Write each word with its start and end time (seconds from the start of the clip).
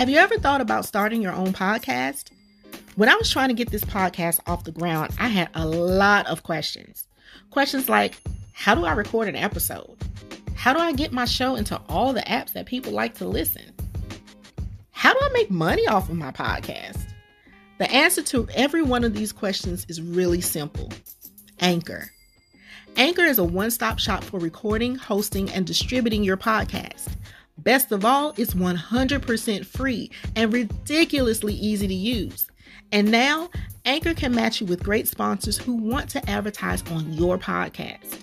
Have 0.00 0.08
you 0.08 0.16
ever 0.16 0.38
thought 0.38 0.62
about 0.62 0.86
starting 0.86 1.20
your 1.20 1.34
own 1.34 1.52
podcast? 1.52 2.30
When 2.96 3.10
I 3.10 3.16
was 3.16 3.30
trying 3.30 3.48
to 3.48 3.54
get 3.54 3.70
this 3.70 3.84
podcast 3.84 4.40
off 4.46 4.64
the 4.64 4.72
ground, 4.72 5.12
I 5.18 5.28
had 5.28 5.50
a 5.52 5.66
lot 5.66 6.26
of 6.26 6.42
questions. 6.42 7.06
Questions 7.50 7.86
like 7.86 8.16
How 8.54 8.74
do 8.74 8.86
I 8.86 8.92
record 8.94 9.28
an 9.28 9.36
episode? 9.36 9.94
How 10.54 10.72
do 10.72 10.78
I 10.78 10.92
get 10.92 11.12
my 11.12 11.26
show 11.26 11.54
into 11.54 11.78
all 11.86 12.14
the 12.14 12.22
apps 12.22 12.54
that 12.54 12.64
people 12.64 12.92
like 12.92 13.16
to 13.16 13.26
listen? 13.26 13.74
How 14.92 15.12
do 15.12 15.18
I 15.20 15.28
make 15.34 15.50
money 15.50 15.86
off 15.86 16.08
of 16.08 16.16
my 16.16 16.32
podcast? 16.32 17.04
The 17.76 17.90
answer 17.90 18.22
to 18.22 18.48
every 18.54 18.80
one 18.80 19.04
of 19.04 19.12
these 19.12 19.32
questions 19.32 19.84
is 19.90 20.00
really 20.00 20.40
simple 20.40 20.90
Anchor. 21.60 22.10
Anchor 22.96 23.24
is 23.24 23.38
a 23.38 23.44
one 23.44 23.70
stop 23.70 23.98
shop 23.98 24.24
for 24.24 24.40
recording, 24.40 24.94
hosting, 24.94 25.50
and 25.50 25.66
distributing 25.66 26.24
your 26.24 26.38
podcast. 26.38 27.08
Best 27.62 27.92
of 27.92 28.04
all, 28.04 28.32
it's 28.38 28.54
100% 28.54 29.66
free 29.66 30.10
and 30.34 30.52
ridiculously 30.52 31.54
easy 31.54 31.86
to 31.86 31.94
use. 31.94 32.46
And 32.92 33.10
now, 33.10 33.50
Anchor 33.84 34.14
can 34.14 34.34
match 34.34 34.60
you 34.60 34.66
with 34.66 34.82
great 34.82 35.06
sponsors 35.06 35.58
who 35.58 35.74
want 35.74 36.08
to 36.10 36.30
advertise 36.30 36.82
on 36.90 37.12
your 37.12 37.38
podcast. 37.38 38.20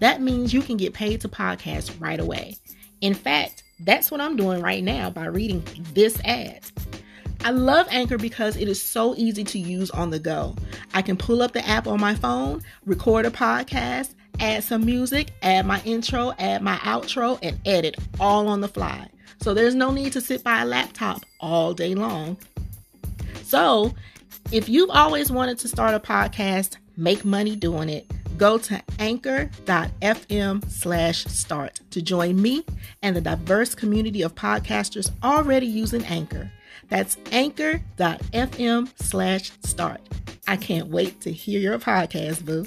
That 0.00 0.20
means 0.20 0.52
you 0.52 0.62
can 0.62 0.76
get 0.76 0.94
paid 0.94 1.20
to 1.20 1.28
podcast 1.28 2.00
right 2.00 2.18
away. 2.18 2.56
In 3.00 3.14
fact, 3.14 3.62
that's 3.80 4.10
what 4.10 4.20
I'm 4.20 4.36
doing 4.36 4.60
right 4.60 4.82
now 4.82 5.10
by 5.10 5.26
reading 5.26 5.62
this 5.92 6.20
ad. 6.24 6.64
I 7.44 7.50
love 7.50 7.86
Anchor 7.90 8.18
because 8.18 8.56
it 8.56 8.68
is 8.68 8.80
so 8.80 9.14
easy 9.16 9.44
to 9.44 9.58
use 9.58 9.90
on 9.90 10.10
the 10.10 10.18
go. 10.18 10.56
I 10.94 11.02
can 11.02 11.16
pull 11.16 11.42
up 11.42 11.52
the 11.52 11.66
app 11.66 11.86
on 11.86 12.00
my 12.00 12.14
phone, 12.14 12.62
record 12.84 13.26
a 13.26 13.30
podcast, 13.30 14.14
add 14.40 14.64
some 14.64 14.84
music, 14.84 15.30
add 15.42 15.66
my 15.66 15.80
intro, 15.84 16.32
add 16.38 16.62
my 16.62 16.76
outro, 16.76 17.38
and 17.42 17.58
edit 17.64 17.96
all 18.20 18.48
on 18.48 18.60
the 18.60 18.68
fly. 18.68 19.08
So 19.40 19.54
there's 19.54 19.74
no 19.74 19.90
need 19.90 20.12
to 20.12 20.20
sit 20.20 20.44
by 20.44 20.62
a 20.62 20.64
laptop 20.64 21.22
all 21.40 21.74
day 21.74 21.94
long. 21.94 22.36
So 23.42 23.94
if 24.50 24.68
you've 24.68 24.90
always 24.90 25.30
wanted 25.30 25.58
to 25.60 25.68
start 25.68 25.94
a 25.94 26.00
podcast, 26.00 26.76
make 26.96 27.24
money 27.24 27.56
doing 27.56 27.88
it, 27.88 28.10
go 28.36 28.58
to 28.58 28.82
anchor.fm 28.98 30.70
slash 30.70 31.24
start 31.24 31.80
to 31.90 32.02
join 32.02 32.40
me 32.40 32.64
and 33.02 33.14
the 33.14 33.20
diverse 33.20 33.74
community 33.74 34.22
of 34.22 34.34
podcasters 34.34 35.10
already 35.22 35.66
using 35.66 36.04
Anchor. 36.06 36.50
That's 36.88 37.16
anchor.fm 37.30 38.90
slash 38.96 39.52
start. 39.64 40.00
I 40.46 40.56
can't 40.56 40.88
wait 40.88 41.20
to 41.22 41.32
hear 41.32 41.60
your 41.60 41.78
podcast, 41.78 42.44
boo. 42.44 42.66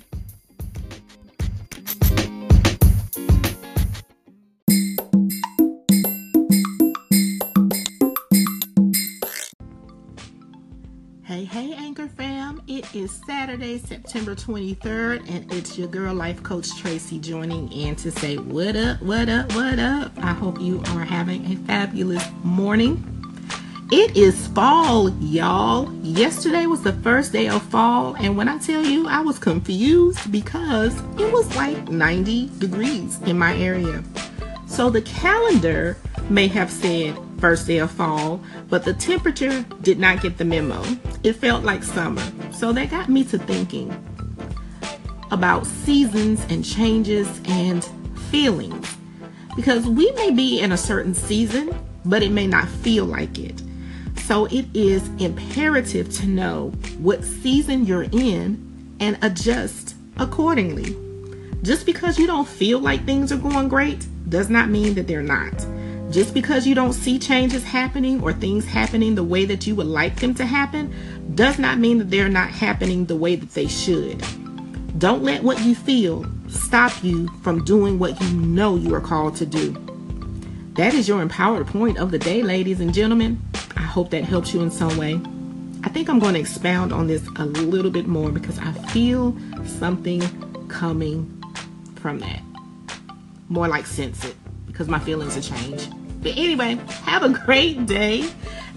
Hey, 11.25 11.43
hey, 11.43 11.73
Anchor 11.73 12.07
fam. 12.07 12.61
It 12.67 12.93
is 12.93 13.19
Saturday, 13.25 13.79
September 13.79 14.35
23rd, 14.35 15.27
and 15.27 15.51
it's 15.51 15.75
your 15.75 15.87
girl, 15.87 16.13
Life 16.13 16.43
Coach 16.43 16.77
Tracey, 16.79 17.17
joining 17.17 17.71
in 17.71 17.95
to 17.95 18.11
say, 18.11 18.37
What 18.37 18.75
up, 18.75 19.01
what 19.01 19.27
up, 19.27 19.51
what 19.55 19.79
up? 19.79 20.11
I 20.19 20.33
hope 20.33 20.61
you 20.61 20.83
are 20.89 21.03
having 21.03 21.51
a 21.51 21.55
fabulous 21.65 22.23
morning. 22.43 23.03
It 23.91 24.15
is 24.15 24.45
fall, 24.49 25.09
y'all. 25.19 25.91
Yesterday 26.03 26.67
was 26.67 26.83
the 26.83 26.93
first 26.93 27.31
day 27.33 27.49
of 27.49 27.63
fall, 27.63 28.15
and 28.19 28.37
when 28.37 28.47
I 28.47 28.59
tell 28.59 28.85
you, 28.85 29.07
I 29.07 29.21
was 29.21 29.39
confused 29.39 30.31
because 30.31 30.95
it 31.19 31.33
was 31.33 31.55
like 31.55 31.89
90 31.89 32.51
degrees 32.59 33.19
in 33.21 33.39
my 33.39 33.57
area. 33.57 34.03
So 34.67 34.91
the 34.91 35.01
calendar 35.01 35.97
may 36.29 36.47
have 36.49 36.69
said 36.69 37.17
first 37.39 37.67
day 37.67 37.79
of 37.79 37.91
fall, 37.91 38.39
but 38.69 38.83
the 38.83 38.93
temperature 38.93 39.63
did 39.81 39.99
not 39.99 40.21
get 40.21 40.37
the 40.37 40.45
memo. 40.45 40.83
It 41.25 41.33
felt 41.33 41.63
like 41.63 41.81
summer. 41.81 42.21
So 42.51 42.71
that 42.73 42.91
got 42.91 43.09
me 43.09 43.23
to 43.23 43.39
thinking 43.39 43.91
about 45.31 45.65
seasons 45.65 46.45
and 46.49 46.63
changes 46.63 47.27
and 47.45 47.83
feelings. 48.29 48.95
Because 49.55 49.87
we 49.87 50.11
may 50.11 50.29
be 50.29 50.59
in 50.59 50.71
a 50.71 50.77
certain 50.77 51.15
season, 51.15 51.75
but 52.05 52.21
it 52.21 52.31
may 52.31 52.45
not 52.45 52.67
feel 52.67 53.05
like 53.05 53.39
it. 53.39 53.59
So 54.17 54.45
it 54.45 54.67
is 54.75 55.07
imperative 55.17 56.11
to 56.17 56.27
know 56.27 56.69
what 56.99 57.23
season 57.23 57.87
you're 57.87 58.03
in 58.03 58.95
and 58.99 59.17
adjust 59.23 59.95
accordingly. 60.17 60.95
Just 61.63 61.87
because 61.87 62.19
you 62.19 62.27
don't 62.27 62.47
feel 62.47 62.77
like 62.77 63.03
things 63.03 63.31
are 63.31 63.37
going 63.37 63.67
great 63.67 64.05
does 64.29 64.51
not 64.51 64.69
mean 64.69 64.93
that 64.93 65.07
they're 65.07 65.23
not. 65.23 65.65
Just 66.11 66.33
because 66.33 66.67
you 66.67 66.75
don't 66.75 66.93
see 66.93 67.17
changes 67.17 67.63
happening 67.63 68.21
or 68.21 68.31
things 68.31 68.65
happening 68.65 69.15
the 69.15 69.23
way 69.23 69.45
that 69.45 69.65
you 69.65 69.75
would 69.75 69.87
like 69.87 70.19
them 70.19 70.35
to 70.35 70.45
happen 70.45 70.93
does 71.33 71.57
not 71.57 71.79
mean 71.79 71.97
that 71.97 72.11
they're 72.11 72.29
not 72.29 72.49
happening 72.49 73.05
the 73.05 73.15
way 73.15 73.35
that 73.35 73.53
they 73.53 73.67
should. 73.67 74.23
Don't 74.99 75.23
let 75.23 75.43
what 75.43 75.61
you 75.61 75.75
feel 75.75 76.25
stop 76.47 77.03
you 77.03 77.27
from 77.41 77.63
doing 77.65 77.99
what 77.99 78.19
you 78.21 78.29
know 78.37 78.75
you 78.75 78.93
are 78.93 79.01
called 79.01 79.35
to 79.37 79.45
do. 79.45 79.71
That 80.75 80.93
is 80.93 81.07
your 81.07 81.21
empowered 81.21 81.67
point 81.67 81.97
of 81.97 82.11
the 82.11 82.19
day, 82.19 82.43
ladies 82.43 82.79
and 82.79 82.93
gentlemen. 82.93 83.41
I 83.75 83.81
hope 83.81 84.11
that 84.11 84.23
helps 84.23 84.53
you 84.53 84.61
in 84.61 84.71
some 84.71 84.97
way. 84.97 85.19
I 85.83 85.89
think 85.89 86.09
I'm 86.09 86.19
going 86.19 86.33
to 86.33 86.39
expound 86.39 86.91
on 86.91 87.07
this 87.07 87.27
a 87.37 87.45
little 87.45 87.91
bit 87.91 88.07
more 88.07 88.31
because 88.31 88.57
I 88.59 88.71
feel 88.71 89.37
something 89.65 90.21
coming 90.67 91.43
from 91.95 92.19
that. 92.19 92.41
More 93.49 93.67
like 93.67 93.85
sense 93.85 94.23
it 94.25 94.35
because 94.67 94.87
my 94.87 94.99
feelings 94.99 95.35
have 95.35 95.43
changed. 95.43 95.93
But 96.21 96.37
anyway, 96.37 96.79
have 97.03 97.23
a 97.23 97.29
great 97.29 97.85
day. 97.85 98.27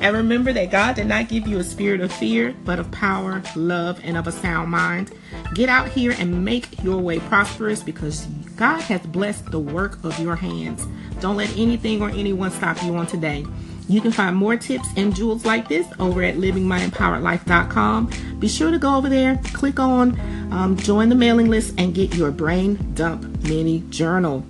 And 0.00 0.16
remember 0.16 0.52
that 0.52 0.70
God 0.70 0.96
did 0.96 1.06
not 1.06 1.28
give 1.28 1.46
you 1.46 1.58
a 1.58 1.64
spirit 1.64 2.00
of 2.00 2.12
fear, 2.12 2.54
but 2.64 2.78
of 2.78 2.90
power, 2.90 3.42
love, 3.56 4.00
and 4.04 4.16
of 4.16 4.26
a 4.26 4.32
sound 4.32 4.70
mind. 4.70 5.12
Get 5.54 5.68
out 5.68 5.88
here 5.88 6.14
and 6.18 6.44
make 6.44 6.82
your 6.82 6.98
way 6.98 7.18
prosperous 7.18 7.82
because 7.82 8.26
God 8.56 8.80
has 8.82 9.00
blessed 9.02 9.50
the 9.50 9.60
work 9.60 10.02
of 10.04 10.18
your 10.18 10.36
hands. 10.36 10.86
Don't 11.20 11.36
let 11.36 11.56
anything 11.56 12.00
or 12.02 12.10
anyone 12.10 12.50
stop 12.50 12.82
you 12.82 12.94
on 12.96 13.06
today. 13.06 13.44
You 13.88 14.00
can 14.00 14.12
find 14.12 14.36
more 14.36 14.56
tips 14.56 14.88
and 14.96 15.16
jewels 15.16 15.46
like 15.46 15.68
this 15.68 15.86
over 15.98 16.22
at 16.22 16.36
livingmyempoweredlife.com. 16.36 18.10
Be 18.38 18.48
sure 18.48 18.70
to 18.70 18.78
go 18.78 18.96
over 18.96 19.08
there, 19.08 19.40
click 19.54 19.80
on 19.80 20.18
um, 20.52 20.76
join 20.76 21.08
the 21.08 21.14
mailing 21.14 21.48
list, 21.48 21.74
and 21.78 21.94
get 21.94 22.14
your 22.14 22.30
brain 22.30 22.92
dump 22.94 23.22
mini 23.42 23.80
journal. 23.90 24.44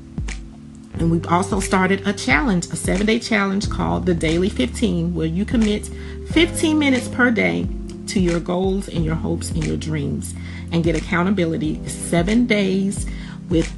And 0.94 1.10
we've 1.10 1.26
also 1.26 1.60
started 1.60 2.06
a 2.06 2.12
challenge, 2.12 2.66
a 2.66 2.76
seven 2.76 3.06
day 3.06 3.18
challenge 3.18 3.70
called 3.70 4.06
the 4.06 4.14
Daily 4.14 4.48
15, 4.48 5.14
where 5.14 5.26
you 5.26 5.44
commit 5.44 5.86
15 6.30 6.78
minutes 6.78 7.08
per 7.08 7.30
day 7.30 7.68
to 8.08 8.20
your 8.20 8.40
goals 8.40 8.88
and 8.88 9.04
your 9.04 9.14
hopes 9.14 9.50
and 9.50 9.64
your 9.64 9.76
dreams 9.76 10.34
and 10.72 10.82
get 10.82 10.96
accountability. 10.96 11.86
Seven 11.86 12.46
days 12.46 13.06
with 13.48 13.70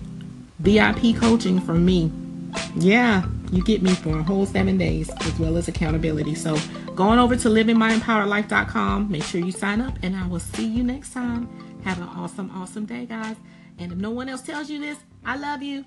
VIP 0.61 1.17
coaching 1.17 1.61
from 1.61 1.85
me. 1.85 2.11
Yeah, 2.77 3.25
you 3.53 3.63
get 3.63 3.83
me 3.83 3.95
for 3.95 4.19
a 4.19 4.23
whole 4.23 4.47
seven 4.47 4.79
days 4.79 5.11
as 5.11 5.39
well 5.39 5.57
as 5.57 5.69
accountability. 5.69 6.35
So 6.35 6.57
go 6.95 7.05
on 7.05 7.19
over 7.19 7.37
to 7.37 7.49
livingmyempoweredlife.com. 7.49 9.11
Make 9.11 9.23
sure 9.25 9.41
you 9.41 9.53
sign 9.53 9.81
up, 9.81 9.95
and 10.03 10.17
I 10.17 10.27
will 10.27 10.41
see 10.41 10.67
you 10.67 10.83
next 10.83 11.13
time. 11.13 11.49
Have 11.85 11.99
an 11.99 12.09
awesome, 12.09 12.51
awesome 12.55 12.87
day, 12.87 13.07
guys. 13.07 13.37
And 13.79 13.93
if 13.93 13.99
no 13.99 14.11
one 14.11 14.29
else 14.29 14.43
tells 14.43 14.69
you 14.69 14.79
this, 14.79 14.99
I 15.25 15.37
love 15.37 15.63
you. 15.63 15.85